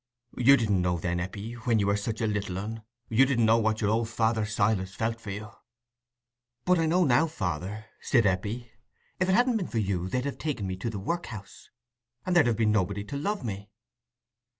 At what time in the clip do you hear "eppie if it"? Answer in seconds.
8.25-9.35